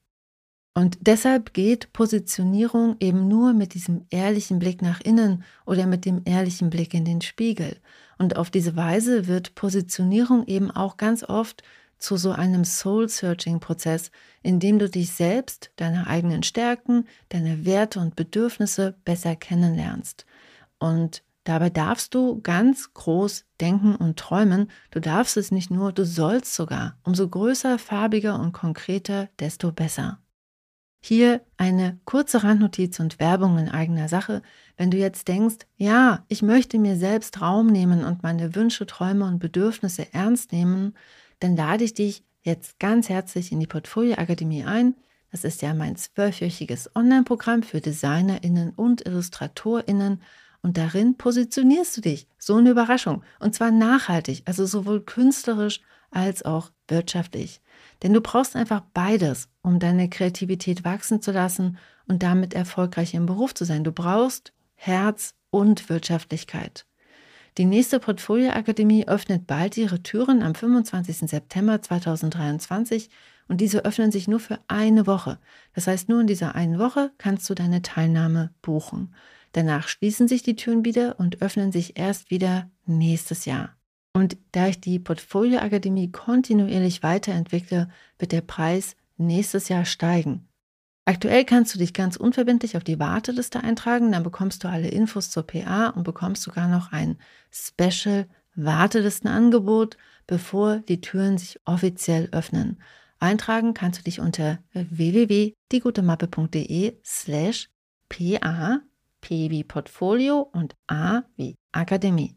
Und 0.78 0.98
deshalb 1.00 1.54
geht 1.54 1.94
Positionierung 1.94 2.98
eben 3.00 3.30
nur 3.30 3.54
mit 3.54 3.74
diesem 3.74 4.06
ehrlichen 4.10 4.60
Blick 4.60 4.82
nach 4.82 5.00
innen 5.00 5.44
oder 5.66 5.86
mit 5.86 6.04
dem 6.04 6.22
ehrlichen 6.26 6.70
Blick 6.70 6.94
in 6.94 7.06
den 7.06 7.22
Spiegel. 7.22 7.78
Und 8.18 8.36
auf 8.36 8.50
diese 8.50 8.76
Weise 8.76 9.28
wird 9.28 9.56
Positionierung 9.56 10.46
eben 10.48 10.72
auch 10.72 10.98
ganz 10.98 11.24
oft 11.24 11.64
zu 12.06 12.18
so 12.18 12.32
einem 12.32 12.64
Soul-Searching-Prozess, 12.64 14.12
in 14.44 14.60
dem 14.60 14.80
du 14.80 14.90
dich 14.90 15.12
selbst, 15.12 15.72
deine 15.76 16.08
eigenen 16.08 16.44
Stärken, 16.44 17.08
deine 17.30 17.66
Werte 17.66 18.00
und 18.00 18.16
Bedürfnisse 18.16 18.96
besser 19.04 19.36
kennenlernst. 19.36 20.26
Und 20.80 21.24
Dabei 21.48 21.70
darfst 21.70 22.16
du 22.16 22.42
ganz 22.42 22.92
groß 22.96 23.46
denken 23.62 23.96
und 23.96 24.18
träumen. 24.18 24.72
Du 24.90 25.00
darfst 25.00 25.38
es 25.38 25.52
nicht 25.52 25.70
nur, 25.70 25.94
du 25.94 26.04
sollst 26.04 26.56
sogar. 26.56 26.98
Umso 27.04 27.30
größer, 27.30 27.78
farbiger 27.78 28.40
und 28.40 28.52
konkreter, 28.52 29.30
desto 29.40 29.72
besser. 29.72 30.18
Hier 31.04 31.42
eine 31.58 32.00
kurze 32.06 32.44
Randnotiz 32.44 33.00
und 33.00 33.20
Werbung 33.20 33.60
in 33.60 33.70
eigener 33.70 34.10
Sache. 34.10 34.42
Wenn 34.76 34.90
du 34.90 34.98
jetzt 34.98 35.28
denkst, 35.28 35.68
ja, 35.78 36.26
ich 36.30 36.42
möchte 36.42 36.80
mir 36.80 36.96
selbst 36.96 37.40
Raum 37.42 37.68
nehmen 37.68 38.04
und 38.04 38.24
meine 38.24 38.56
Wünsche, 38.56 38.88
Träume 38.88 39.26
und 39.26 39.38
Bedürfnisse 39.38 40.12
ernst 40.16 40.52
nehmen, 40.52 40.96
dann 41.46 41.56
lade 41.56 41.84
ich 41.84 41.94
dich 41.94 42.24
jetzt 42.42 42.80
ganz 42.80 43.08
herzlich 43.08 43.52
in 43.52 43.60
die 43.60 43.68
Portfolio 43.68 44.16
Akademie 44.16 44.64
ein. 44.64 44.96
Das 45.32 45.44
ist 45.44 45.62
ja 45.62 45.76
mein 45.76 45.96
zwölfwöchiges 45.96 46.96
Online-Programm 46.96 47.62
für 47.62 47.82
DesignerInnen 47.82 48.72
und 48.72 49.06
IllustratorInnen. 49.06 50.24
Und 50.64 50.78
darin 50.78 51.18
positionierst 51.18 51.98
du 51.98 52.02
dich. 52.02 52.28
So 52.40 52.56
eine 52.56 52.72
Überraschung. 52.72 53.22
Und 53.40 53.54
zwar 53.54 53.70
nachhaltig, 53.70 54.42
also 54.46 54.66
sowohl 54.66 55.02
künstlerisch 55.02 55.82
als 56.10 56.44
auch 56.44 56.72
wirtschaftlich. 56.88 57.62
Denn 58.02 58.14
du 58.14 58.22
brauchst 58.22 58.56
einfach 58.56 58.82
beides, 58.96 59.48
um 59.62 59.78
deine 59.78 60.10
Kreativität 60.10 60.84
wachsen 60.84 61.22
zu 61.22 61.32
lassen 61.32 61.78
und 62.08 62.24
damit 62.24 62.56
erfolgreich 62.56 63.14
im 63.14 63.28
Beruf 63.28 63.54
zu 63.54 63.66
sein. 63.66 63.84
Du 63.84 63.92
brauchst 63.92 64.52
Herz 64.74 65.36
und 65.52 65.90
Wirtschaftlichkeit. 65.90 66.88
Die 67.58 67.66
nächste 67.66 68.02
Portfolio-Akademie 68.02 69.08
öffnet 69.08 69.48
bald 69.48 69.78
ihre 69.78 70.04
Türen 70.04 70.44
am 70.44 70.56
25. 70.56 71.30
September 71.30 71.82
2023 71.82 73.10
und 73.48 73.62
diese 73.62 73.86
öffnen 73.86 74.12
sich 74.12 74.28
nur 74.28 74.42
für 74.42 74.60
eine 74.68 75.08
Woche. 75.08 75.40
Das 75.74 75.88
heißt, 75.88 76.10
nur 76.10 76.20
in 76.20 76.28
dieser 76.28 76.56
einen 76.56 76.80
Woche 76.80 77.12
kannst 77.18 77.50
du 77.50 77.54
deine 77.54 77.82
Teilnahme 77.82 78.54
buchen. 78.62 79.14
Danach 79.54 79.88
schließen 79.88 80.28
sich 80.28 80.44
die 80.44 80.58
Türen 80.58 80.84
wieder 80.84 81.18
und 81.18 81.42
öffnen 81.42 81.72
sich 81.72 81.98
erst 81.98 82.30
wieder 82.30 82.70
nächstes 82.86 83.46
Jahr. 83.46 83.78
Und 84.12 84.36
da 84.52 84.68
ich 84.68 84.82
die 84.82 85.00
Portfolio 85.00 85.60
Akademie 85.60 86.12
kontinuierlich 86.12 87.04
weiterentwickle, 87.04 87.88
wird 88.20 88.32
der 88.34 88.42
Preis 88.42 88.98
nächstes 89.16 89.70
Jahr 89.70 89.86
steigen. 89.86 90.46
Aktuell 91.08 91.46
kannst 91.46 91.76
du 91.76 91.80
dich 91.80 91.94
ganz 91.94 92.16
unverbindlich 92.16 92.78
auf 92.78 92.84
die 92.84 92.98
Warteliste 93.00 93.64
eintragen, 93.64 94.12
dann 94.12 94.24
bekommst 94.24 94.64
du 94.64 94.68
alle 94.68 94.88
Infos 94.88 95.30
zur 95.30 95.46
PA 95.46 95.90
und 95.90 96.04
bekommst 96.04 96.42
sogar 96.42 96.68
noch 96.68 96.92
ein 96.92 97.20
Special 97.52 98.28
Wartelistenangebot, 98.56 99.98
bevor 100.26 100.80
die 100.80 101.02
Türen 101.02 101.38
sich 101.38 101.60
offiziell 101.66 102.30
öffnen. 102.32 102.82
Eintragen 103.20 103.76
kannst 103.76 104.00
du 104.00 104.04
dich 104.04 104.20
unter 104.20 104.58
www.diegutemappe.de 104.74 106.98
slash 107.06 107.70
PA, 108.10 108.82
P 109.22 109.52
wie 109.52 109.64
Portfolio 109.64 110.40
und 110.42 110.76
A 110.88 111.22
wie 111.36 111.56
Akademie. 111.72 112.36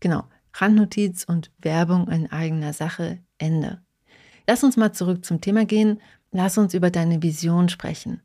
Genau, 0.00 0.24
Randnotiz 0.54 1.24
und 1.24 1.52
Werbung 1.58 2.08
in 2.08 2.32
eigener 2.32 2.72
Sache, 2.72 3.18
Ende. 3.38 3.82
Lass 4.46 4.62
uns 4.62 4.76
mal 4.76 4.92
zurück 4.92 5.24
zum 5.24 5.40
Thema 5.40 5.64
gehen. 5.64 6.00
Lass 6.36 6.58
uns 6.58 6.74
über 6.74 6.90
deine 6.90 7.22
Vision 7.22 7.68
sprechen. 7.68 8.20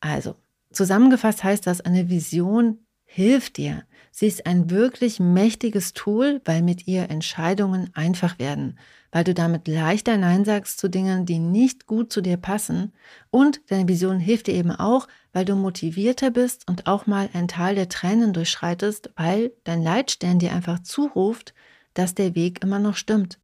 Also, 0.00 0.34
zusammengefasst 0.72 1.44
heißt 1.44 1.68
das, 1.68 1.80
eine 1.80 2.10
Vision 2.10 2.84
hilft 3.04 3.58
dir. 3.58 3.84
Sie 4.10 4.26
ist 4.26 4.44
ein 4.44 4.70
wirklich 4.70 5.20
mächtiges 5.20 5.92
Tool, 5.92 6.40
weil 6.44 6.62
mit 6.62 6.88
ihr 6.88 7.10
Entscheidungen 7.10 7.90
einfach 7.94 8.40
werden, 8.40 8.76
weil 9.12 9.22
du 9.22 9.34
damit 9.34 9.68
leichter 9.68 10.16
Nein 10.16 10.44
sagst 10.44 10.78
zu 10.80 10.88
Dingen, 10.88 11.26
die 11.26 11.38
nicht 11.38 11.86
gut 11.86 12.12
zu 12.12 12.22
dir 12.22 12.38
passen. 12.38 12.92
Und 13.30 13.60
deine 13.68 13.86
Vision 13.86 14.18
hilft 14.18 14.48
dir 14.48 14.54
eben 14.54 14.72
auch, 14.72 15.06
weil 15.32 15.44
du 15.44 15.54
motivierter 15.54 16.32
bist 16.32 16.68
und 16.68 16.88
auch 16.88 17.06
mal 17.06 17.30
ein 17.34 17.46
Teil 17.46 17.76
der 17.76 17.88
Tränen 17.88 18.32
durchschreitest, 18.32 19.10
weil 19.14 19.52
dein 19.62 19.80
Leitstern 19.80 20.40
dir 20.40 20.52
einfach 20.52 20.80
zuruft, 20.80 21.54
dass 21.94 22.16
der 22.16 22.34
Weg 22.34 22.64
immer 22.64 22.80
noch 22.80 22.96
stimmt. 22.96 23.38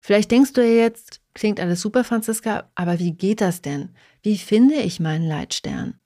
Vielleicht 0.00 0.32
denkst 0.32 0.52
du 0.52 0.66
ja 0.66 0.82
jetzt, 0.82 1.21
klingt 1.34 1.60
alles 1.60 1.80
super, 1.80 2.04
Franziska, 2.04 2.70
aber 2.74 2.98
wie 2.98 3.12
geht 3.12 3.40
das 3.40 3.62
denn? 3.62 3.90
Wie 4.22 4.38
finde 4.38 4.76
ich 4.76 5.00
meinen 5.00 5.26
Leitstern? 5.26 5.98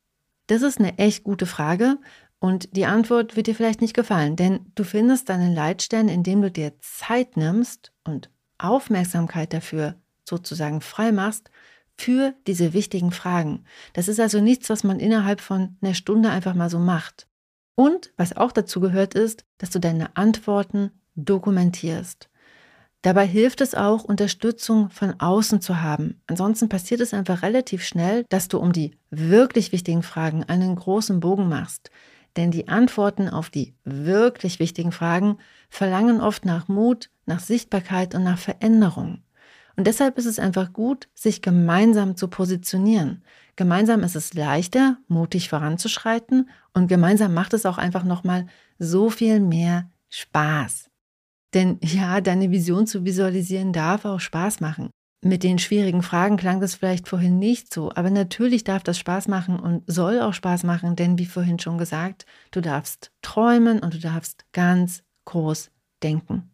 Das 0.46 0.62
ist 0.62 0.78
eine 0.78 0.98
echt 0.98 1.24
gute 1.24 1.46
Frage 1.46 1.98
und 2.38 2.76
die 2.76 2.86
Antwort 2.86 3.36
wird 3.36 3.46
dir 3.46 3.54
vielleicht 3.54 3.80
nicht 3.80 3.94
gefallen, 3.94 4.36
denn 4.36 4.70
du 4.74 4.84
findest 4.84 5.28
deinen 5.28 5.54
Leitstern, 5.54 6.08
indem 6.08 6.42
du 6.42 6.50
dir 6.50 6.72
Zeit 6.80 7.36
nimmst 7.36 7.92
und 8.04 8.30
Aufmerksamkeit 8.58 9.52
dafür 9.52 9.96
sozusagen 10.24 10.80
frei 10.80 11.12
machst 11.12 11.50
für 11.98 12.34
diese 12.46 12.72
wichtigen 12.72 13.10
Fragen. 13.10 13.64
Das 13.94 14.08
ist 14.08 14.20
also 14.20 14.40
nichts, 14.40 14.68
was 14.68 14.84
man 14.84 15.00
innerhalb 15.00 15.40
von 15.40 15.76
einer 15.80 15.94
Stunde 15.94 16.30
einfach 16.30 16.54
mal 16.54 16.70
so 16.70 16.78
macht. 16.78 17.26
Und 17.74 18.12
was 18.16 18.36
auch 18.36 18.52
dazu 18.52 18.80
gehört 18.80 19.14
ist, 19.14 19.44
dass 19.58 19.70
du 19.70 19.80
deine 19.80 20.16
Antworten 20.16 20.90
dokumentierst. 21.14 22.28
Dabei 23.06 23.24
hilft 23.24 23.60
es 23.60 23.76
auch, 23.76 24.02
Unterstützung 24.02 24.90
von 24.90 25.20
außen 25.20 25.60
zu 25.60 25.80
haben. 25.80 26.20
Ansonsten 26.26 26.68
passiert 26.68 27.00
es 27.00 27.14
einfach 27.14 27.42
relativ 27.42 27.84
schnell, 27.84 28.24
dass 28.30 28.48
du 28.48 28.58
um 28.58 28.72
die 28.72 28.96
wirklich 29.10 29.70
wichtigen 29.70 30.02
Fragen 30.02 30.42
einen 30.42 30.74
großen 30.74 31.20
Bogen 31.20 31.48
machst. 31.48 31.92
Denn 32.36 32.50
die 32.50 32.66
Antworten 32.66 33.28
auf 33.28 33.48
die 33.48 33.74
wirklich 33.84 34.58
wichtigen 34.58 34.90
Fragen 34.90 35.38
verlangen 35.70 36.20
oft 36.20 36.44
nach 36.44 36.66
Mut, 36.66 37.08
nach 37.26 37.38
Sichtbarkeit 37.38 38.16
und 38.16 38.24
nach 38.24 38.38
Veränderung. 38.38 39.22
Und 39.76 39.86
deshalb 39.86 40.18
ist 40.18 40.26
es 40.26 40.40
einfach 40.40 40.72
gut, 40.72 41.06
sich 41.14 41.42
gemeinsam 41.42 42.16
zu 42.16 42.26
positionieren. 42.26 43.22
Gemeinsam 43.54 44.02
ist 44.02 44.16
es 44.16 44.34
leichter, 44.34 44.96
mutig 45.06 45.48
voranzuschreiten 45.48 46.50
und 46.74 46.88
gemeinsam 46.88 47.34
macht 47.34 47.54
es 47.54 47.66
auch 47.66 47.78
einfach 47.78 48.02
nochmal 48.02 48.48
so 48.80 49.10
viel 49.10 49.38
mehr 49.38 49.88
Spaß. 50.10 50.90
Denn 51.54 51.78
ja, 51.82 52.20
deine 52.20 52.50
Vision 52.50 52.86
zu 52.86 53.04
visualisieren 53.04 53.72
darf 53.72 54.04
auch 54.04 54.20
Spaß 54.20 54.60
machen. 54.60 54.90
Mit 55.22 55.42
den 55.42 55.58
schwierigen 55.58 56.02
Fragen 56.02 56.36
klang 56.36 56.60
das 56.60 56.74
vielleicht 56.74 57.08
vorhin 57.08 57.38
nicht 57.38 57.72
so, 57.72 57.90
aber 57.94 58.10
natürlich 58.10 58.64
darf 58.64 58.82
das 58.82 58.98
Spaß 58.98 59.28
machen 59.28 59.58
und 59.58 59.82
soll 59.86 60.20
auch 60.20 60.34
Spaß 60.34 60.64
machen, 60.64 60.94
denn 60.94 61.18
wie 61.18 61.26
vorhin 61.26 61.58
schon 61.58 61.78
gesagt, 61.78 62.26
du 62.50 62.60
darfst 62.60 63.10
träumen 63.22 63.80
und 63.80 63.94
du 63.94 63.98
darfst 63.98 64.44
ganz 64.52 65.02
groß 65.24 65.70
denken. 66.02 66.50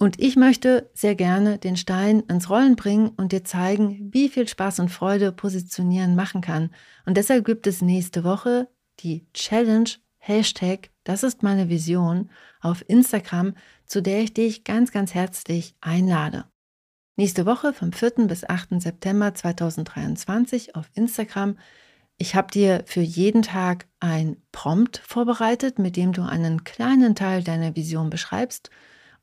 Und 0.00 0.20
ich 0.20 0.36
möchte 0.36 0.90
sehr 0.94 1.16
gerne 1.16 1.58
den 1.58 1.76
Stein 1.76 2.20
ins 2.20 2.48
Rollen 2.48 2.76
bringen 2.76 3.08
und 3.08 3.32
dir 3.32 3.44
zeigen, 3.44 4.12
wie 4.12 4.28
viel 4.28 4.46
Spaß 4.46 4.78
und 4.78 4.90
Freude 4.90 5.32
Positionieren 5.32 6.14
machen 6.14 6.40
kann. 6.40 6.70
Und 7.04 7.16
deshalb 7.16 7.44
gibt 7.44 7.66
es 7.66 7.82
nächste 7.82 8.22
Woche 8.22 8.68
die 9.00 9.26
Challenge 9.34 9.90
Hashtag, 10.18 10.90
das 11.04 11.22
ist 11.22 11.42
meine 11.42 11.68
Vision, 11.68 12.30
auf 12.60 12.84
Instagram, 12.88 13.54
zu 13.88 14.02
der 14.02 14.20
ich 14.20 14.34
dich 14.34 14.64
ganz, 14.64 14.92
ganz 14.92 15.14
herzlich 15.14 15.74
einlade. 15.80 16.44
Nächste 17.16 17.46
Woche 17.46 17.72
vom 17.72 17.92
4. 17.92 18.28
bis 18.28 18.48
8. 18.48 18.80
September 18.80 19.34
2023 19.34 20.76
auf 20.76 20.88
Instagram. 20.94 21.58
Ich 22.16 22.36
habe 22.36 22.52
dir 22.52 22.84
für 22.86 23.00
jeden 23.00 23.42
Tag 23.42 23.86
ein 23.98 24.36
Prompt 24.52 24.98
vorbereitet, 25.04 25.78
mit 25.78 25.96
dem 25.96 26.12
du 26.12 26.22
einen 26.22 26.62
kleinen 26.62 27.16
Teil 27.16 27.42
deiner 27.42 27.74
Vision 27.74 28.10
beschreibst. 28.10 28.70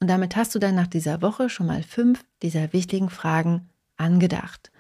Und 0.02 0.10
damit 0.10 0.36
hast 0.36 0.54
du 0.56 0.60
dann 0.60 0.76
nach 0.76 0.88
dieser 0.88 1.22
Woche 1.22 1.48
schon 1.50 1.68
mal 1.68 1.84
fünf 1.84 2.26
dieser 2.42 2.74
wichtigen 2.74 3.10
Fragen 3.10 3.70
angedacht. 3.96 4.72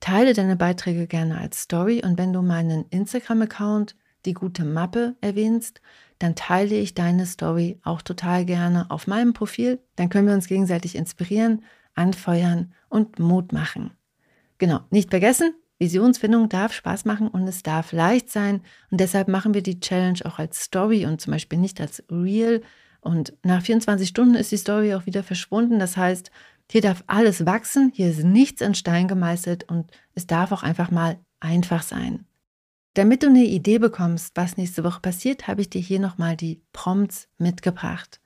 Teile 0.00 0.32
deine 0.32 0.56
Beiträge 0.56 1.06
gerne 1.06 1.38
als 1.38 1.60
Story 1.60 2.02
und 2.02 2.18
wenn 2.18 2.32
du 2.32 2.42
meinen 2.42 2.86
Instagram-Account 2.86 3.94
die 4.24 4.34
gute 4.34 4.64
Mappe 4.64 5.14
erwähnst, 5.20 5.80
dann 6.20 6.36
teile 6.36 6.76
ich 6.76 6.94
deine 6.94 7.26
Story 7.26 7.80
auch 7.82 8.02
total 8.02 8.44
gerne 8.44 8.90
auf 8.90 9.06
meinem 9.06 9.32
Profil. 9.32 9.80
Dann 9.96 10.10
können 10.10 10.28
wir 10.28 10.34
uns 10.34 10.46
gegenseitig 10.46 10.94
inspirieren, 10.94 11.64
anfeuern 11.94 12.72
und 12.88 13.18
Mut 13.18 13.52
machen. 13.52 13.92
Genau, 14.58 14.80
nicht 14.90 15.10
vergessen, 15.10 15.54
Visionsfindung 15.78 16.50
darf 16.50 16.74
Spaß 16.74 17.06
machen 17.06 17.26
und 17.28 17.48
es 17.48 17.62
darf 17.62 17.92
leicht 17.92 18.30
sein. 18.30 18.60
Und 18.90 19.00
deshalb 19.00 19.28
machen 19.28 19.54
wir 19.54 19.62
die 19.62 19.80
Challenge 19.80 20.20
auch 20.24 20.38
als 20.38 20.62
Story 20.62 21.06
und 21.06 21.22
zum 21.22 21.32
Beispiel 21.32 21.58
nicht 21.58 21.80
als 21.80 22.04
Real. 22.10 22.60
Und 23.00 23.32
nach 23.42 23.62
24 23.62 24.06
Stunden 24.06 24.34
ist 24.34 24.52
die 24.52 24.58
Story 24.58 24.94
auch 24.94 25.06
wieder 25.06 25.22
verschwunden. 25.22 25.78
Das 25.78 25.96
heißt, 25.96 26.30
hier 26.70 26.82
darf 26.82 27.02
alles 27.06 27.46
wachsen, 27.46 27.90
hier 27.94 28.10
ist 28.10 28.22
nichts 28.22 28.60
in 28.60 28.74
Stein 28.74 29.08
gemeißelt 29.08 29.64
und 29.64 29.90
es 30.14 30.26
darf 30.26 30.52
auch 30.52 30.62
einfach 30.62 30.90
mal 30.90 31.18
einfach 31.40 31.82
sein. 31.82 32.26
Damit 32.94 33.22
du 33.22 33.28
eine 33.28 33.44
Idee 33.44 33.78
bekommst, 33.78 34.32
was 34.34 34.56
nächste 34.56 34.82
Woche 34.82 35.00
passiert, 35.00 35.46
habe 35.46 35.60
ich 35.60 35.70
dir 35.70 35.80
hier 35.80 36.00
nochmal 36.00 36.36
die 36.36 36.60
Prompts 36.72 37.28
mitgebracht. 37.38 38.20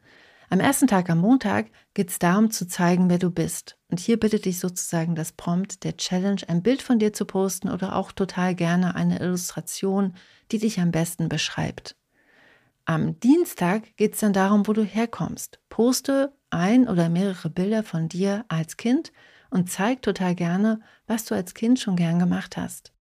Am 0.48 0.60
ersten 0.60 0.86
Tag, 0.86 1.10
am 1.10 1.18
Montag, 1.18 1.66
geht 1.92 2.10
es 2.10 2.18
darum 2.18 2.50
zu 2.50 2.66
zeigen, 2.66 3.10
wer 3.10 3.18
du 3.18 3.30
bist. 3.30 3.76
Und 3.90 4.00
hier 4.00 4.18
bittet 4.18 4.46
dich 4.46 4.58
sozusagen 4.58 5.14
das 5.14 5.32
Prompt 5.32 5.84
der 5.84 5.96
Challenge, 5.96 6.40
ein 6.48 6.62
Bild 6.62 6.80
von 6.80 6.98
dir 6.98 7.12
zu 7.12 7.26
posten 7.26 7.68
oder 7.68 7.96
auch 7.96 8.12
total 8.12 8.54
gerne 8.54 8.94
eine 8.94 9.20
Illustration, 9.20 10.14
die 10.50 10.58
dich 10.58 10.80
am 10.80 10.92
besten 10.92 11.28
beschreibt. 11.28 11.96
Am 12.86 13.18
Dienstag 13.20 13.96
geht 13.96 14.14
es 14.14 14.20
dann 14.20 14.32
darum, 14.32 14.66
wo 14.66 14.72
du 14.72 14.84
herkommst. 14.84 15.60
Poste 15.68 16.32
ein 16.50 16.88
oder 16.88 17.10
mehrere 17.10 17.50
Bilder 17.50 17.82
von 17.82 18.08
dir 18.08 18.44
als 18.48 18.76
Kind 18.76 19.12
und 19.50 19.70
zeig 19.70 20.00
total 20.02 20.34
gerne, 20.34 20.80
was 21.06 21.26
du 21.26 21.34
als 21.34 21.52
Kind 21.52 21.80
schon 21.80 21.96
gern 21.96 22.18
gemacht 22.18 22.56
hast. 22.56 22.93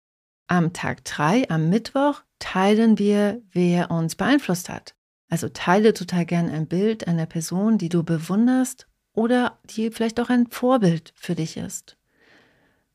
Am 0.51 0.73
Tag 0.73 1.05
3, 1.05 1.49
am 1.49 1.69
Mittwoch, 1.69 2.23
teilen 2.39 2.99
wir, 2.99 3.41
wer 3.53 3.89
uns 3.89 4.15
beeinflusst 4.15 4.67
hat. 4.67 4.95
Also 5.29 5.47
teile 5.47 5.93
total 5.93 6.25
gern 6.25 6.49
ein 6.49 6.67
Bild 6.67 7.07
einer 7.07 7.25
Person, 7.25 7.77
die 7.77 7.87
du 7.87 8.03
bewunderst 8.03 8.85
oder 9.13 9.59
die 9.63 9.91
vielleicht 9.91 10.19
auch 10.19 10.29
ein 10.29 10.47
Vorbild 10.47 11.13
für 11.15 11.35
dich 11.35 11.55
ist. 11.55 11.95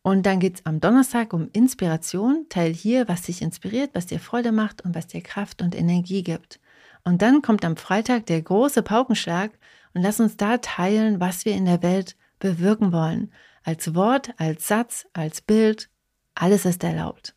Und 0.02 0.26
dann 0.26 0.38
geht 0.38 0.56
es 0.56 0.66
am 0.66 0.80
Donnerstag 0.80 1.32
um 1.32 1.48
Inspiration. 1.54 2.44
Teil 2.50 2.74
hier, 2.74 3.08
was 3.08 3.22
dich 3.22 3.40
inspiriert, 3.40 3.92
was 3.94 4.04
dir 4.04 4.20
Freude 4.20 4.52
macht 4.52 4.82
und 4.82 4.94
was 4.94 5.06
dir 5.06 5.22
Kraft 5.22 5.62
und 5.62 5.74
Energie 5.74 6.22
gibt. 6.22 6.60
Und 7.04 7.22
dann 7.22 7.40
kommt 7.40 7.64
am 7.64 7.78
Freitag 7.78 8.26
der 8.26 8.42
große 8.42 8.82
Paukenschlag 8.82 9.52
und 9.94 10.02
lass 10.02 10.20
uns 10.20 10.36
da 10.36 10.58
teilen, 10.58 11.20
was 11.20 11.46
wir 11.46 11.54
in 11.54 11.64
der 11.64 11.82
Welt 11.82 12.16
bewirken 12.38 12.92
wollen. 12.92 13.32
Als 13.64 13.94
Wort, 13.94 14.34
als 14.36 14.68
Satz, 14.68 15.06
als 15.14 15.40
Bild. 15.40 15.88
Alles 16.34 16.66
ist 16.66 16.84
erlaubt. 16.84 17.32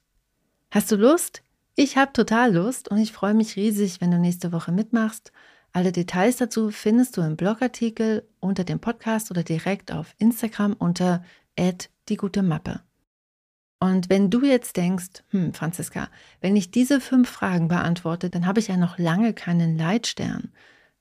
Hast 0.72 0.92
du 0.92 0.98
Lust? 0.98 1.42
Ich 1.76 1.98
habe 1.98 2.14
total 2.14 2.54
Lust 2.54 2.90
und 2.92 3.00
ich 3.00 3.12
freue 3.12 3.34
mich 3.34 3.56
riesig, 3.56 4.02
wenn 4.02 4.12
du 4.12 4.20
nächste 4.20 4.52
Woche 4.52 4.72
mitmachst. 4.72 5.32
Alle 5.72 5.92
Details 5.92 6.38
dazu 6.38 6.70
findest 6.70 7.18
du 7.18 7.22
im 7.22 7.36
Blogartikel 7.36 8.28
unter 8.40 8.64
dem 8.64 8.80
Podcast 8.80 9.32
oder 9.32 9.42
direkt 9.42 9.92
auf 9.92 10.14
Instagram 10.20 10.74
unter 10.74 11.24
die 12.08 12.18
gute 12.18 12.44
Mappe. 12.44 12.82
Und 13.80 14.10
wenn 14.10 14.30
du 14.30 14.46
jetzt 14.46 14.78
denkst, 14.78 15.24
hm, 15.30 15.54
Franziska, 15.54 16.08
wenn 16.40 16.56
ich 16.56 16.70
diese 16.70 17.02
fünf 17.02 17.30
Fragen 17.30 17.68
beantworte, 17.68 18.30
dann 18.30 18.46
habe 18.46 18.60
ich 18.60 18.68
ja 18.68 18.78
noch 18.78 19.00
lange 19.00 19.34
keinen 19.34 19.76
Leitstern. 19.76 20.52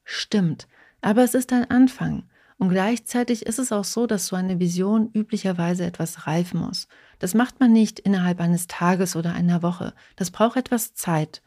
Stimmt, 0.03 0.67
aber 1.03 1.25
es 1.25 1.35
ist 1.35 1.53
ein 1.53 1.71
Anfang. 1.71 2.25
Und 2.59 2.71
gleichzeitig 2.71 3.47
ist 3.47 3.61
es 3.61 3.71
auch 3.71 3.85
so, 3.85 4.07
dass 4.07 4.27
so 4.27 4.37
eine 4.37 4.59
Vision 4.59 5.11
üblicherweise 5.13 5.85
etwas 5.85 6.27
reifen 6.27 6.61
muss. 6.61 6.89
Das 7.21 7.35
macht 7.35 7.61
man 7.61 7.73
nicht 7.73 8.01
innerhalb 8.01 8.41
eines 8.41 8.67
Tages 8.67 9.15
oder 9.15 9.33
einer 9.33 9.63
Woche. 9.63 9.95
Das 10.17 10.33
braucht 10.33 10.57
etwas 10.57 10.95
Zeit 10.95 11.41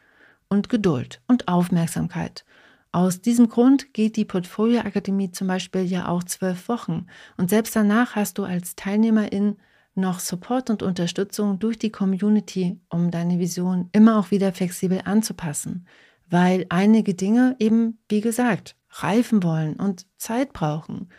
und 0.48 0.70
Geduld 0.70 1.20
und 1.28 1.48
Aufmerksamkeit. 1.48 2.44
Aus 2.92 3.20
diesem 3.20 3.48
Grund 3.48 3.94
geht 3.94 4.16
die 4.16 4.24
Portfolio 4.24 4.80
Akademie 4.80 5.30
zum 5.30 5.48
Beispiel 5.48 5.82
ja 5.82 6.08
auch 6.08 6.24
zwölf 6.24 6.68
Wochen. 6.68 7.06
Und 7.36 7.50
selbst 7.50 7.76
danach 7.76 8.16
hast 8.16 8.38
du 8.38 8.44
als 8.44 8.74
Teilnehmerin 8.76 9.56
noch 9.94 10.18
Support 10.20 10.70
und 10.70 10.82
Unterstützung 10.82 11.58
durch 11.58 11.78
die 11.78 11.90
Community, 11.90 12.80
um 12.88 13.10
deine 13.10 13.38
Vision 13.38 13.88
immer 13.92 14.18
auch 14.18 14.30
wieder 14.30 14.52
flexibel 14.52 15.02
anzupassen. 15.04 15.86
Weil 16.32 16.64
einige 16.70 17.12
Dinge 17.12 17.56
eben, 17.58 17.98
wie 18.08 18.22
gesagt, 18.22 18.74
reifen 18.88 19.42
wollen 19.42 19.74
und 19.76 20.06
Zeit 20.16 20.54
brauchen. 20.54 21.10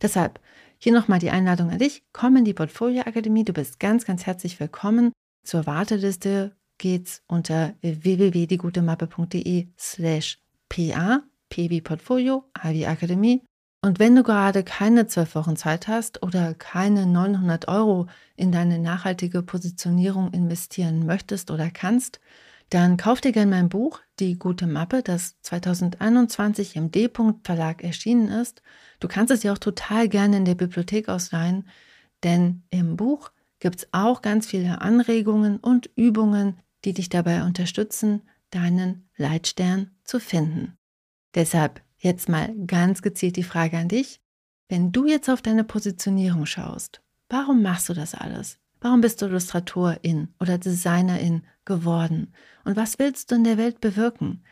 Deshalb 0.00 0.38
hier 0.78 0.92
nochmal 0.92 1.18
die 1.18 1.30
Einladung 1.30 1.70
an 1.70 1.78
dich. 1.78 2.04
Komm 2.12 2.36
in 2.36 2.44
die 2.44 2.54
Portfolio 2.54 3.00
Akademie. 3.02 3.44
Du 3.44 3.52
bist 3.52 3.80
ganz, 3.80 4.04
ganz 4.04 4.26
herzlich 4.26 4.60
willkommen. 4.60 5.10
Zur 5.42 5.66
Warteliste 5.66 6.54
geht's 6.78 7.24
unter 7.26 7.74
www.diegutemappe.de 7.82 9.66
slash 9.76 10.38
PA, 10.68 11.24
P 11.48 11.68
wie 11.68 11.80
Portfolio, 11.80 12.44
A 12.54 12.70
wie 12.70 12.86
Akademie. 12.86 13.42
Und 13.82 13.98
wenn 13.98 14.14
du 14.14 14.22
gerade 14.22 14.62
keine 14.62 15.08
zwölf 15.08 15.34
Wochen 15.34 15.56
Zeit 15.56 15.88
hast 15.88 16.22
oder 16.22 16.54
keine 16.54 17.06
900 17.06 17.66
Euro 17.66 18.06
in 18.36 18.52
deine 18.52 18.78
nachhaltige 18.78 19.42
Positionierung 19.42 20.32
investieren 20.32 21.06
möchtest 21.06 21.50
oder 21.50 21.72
kannst, 21.72 22.20
dann 22.70 22.96
kauf 22.96 23.20
dir 23.20 23.32
gerne 23.32 23.50
mein 23.50 23.68
Buch, 23.68 24.00
Die 24.20 24.38
gute 24.38 24.66
Mappe, 24.66 25.02
das 25.02 25.40
2021 25.42 26.76
im 26.76 26.90
D-Punkt 26.90 27.46
Verlag 27.46 27.82
erschienen 27.82 28.28
ist. 28.28 28.62
Du 29.00 29.08
kannst 29.08 29.32
es 29.32 29.40
dir 29.40 29.52
auch 29.52 29.58
total 29.58 30.08
gerne 30.08 30.36
in 30.36 30.44
der 30.44 30.54
Bibliothek 30.54 31.08
ausleihen, 31.08 31.68
denn 32.22 32.62
im 32.70 32.96
Buch 32.96 33.30
gibt 33.60 33.76
es 33.76 33.88
auch 33.92 34.22
ganz 34.22 34.46
viele 34.46 34.80
Anregungen 34.80 35.56
und 35.58 35.90
Übungen, 35.96 36.58
die 36.84 36.92
dich 36.92 37.08
dabei 37.08 37.44
unterstützen, 37.44 38.22
deinen 38.50 39.08
Leitstern 39.16 39.90
zu 40.04 40.20
finden. 40.20 40.76
Deshalb 41.34 41.82
jetzt 41.98 42.28
mal 42.28 42.54
ganz 42.66 43.02
gezielt 43.02 43.36
die 43.36 43.42
Frage 43.42 43.78
an 43.78 43.88
dich. 43.88 44.20
Wenn 44.68 44.92
du 44.92 45.06
jetzt 45.06 45.28
auf 45.28 45.42
deine 45.42 45.64
Positionierung 45.64 46.46
schaust, 46.46 47.02
warum 47.28 47.62
machst 47.62 47.88
du 47.88 47.94
das 47.94 48.14
alles? 48.14 48.58
Warum 48.82 49.02
bist 49.02 49.20
du 49.20 49.26
Illustratorin 49.26 50.28
oder 50.40 50.56
Designerin 50.56 51.42
geworden? 51.66 52.32
Und 52.64 52.76
was 52.76 52.98
willst 52.98 53.30
du 53.30 53.34
in 53.34 53.44
der 53.44 53.58
Welt 53.58 53.82
bewirken? 53.82 54.42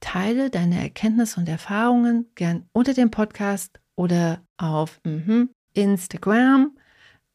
Teile 0.00 0.48
deine 0.48 0.80
Erkenntnisse 0.80 1.38
und 1.38 1.46
Erfahrungen 1.50 2.30
gern 2.34 2.64
unter 2.72 2.94
dem 2.94 3.10
Podcast 3.10 3.78
oder 3.94 4.42
auf 4.56 5.02
mm, 5.04 5.50
Instagram. 5.74 6.78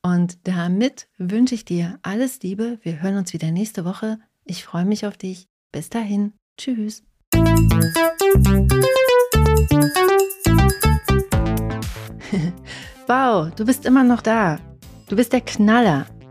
Und 0.02 0.48
damit 0.48 1.08
wünsche 1.20 1.54
ich 1.54 1.66
dir 1.66 2.00
alles 2.02 2.42
Liebe. 2.42 2.80
Wir 2.82 3.00
hören 3.00 3.18
uns 3.18 3.32
wieder 3.34 3.52
nächste 3.52 3.86
Woche. 3.86 4.18
Ich 4.44 4.64
freue 4.64 4.86
mich 4.86 5.06
auf 5.06 5.18
dich. 5.18 5.48
Bis 5.72 5.90
dahin. 5.92 6.34
Tschüss. 6.58 7.04
wow, 13.06 13.54
du 13.56 13.66
bist 13.66 13.86
immer 13.86 14.04
noch 14.04 14.24
da. 14.24 14.58
Du 15.10 15.16
bist 15.16 15.32
der 15.32 15.42
Knaller. 15.42 16.08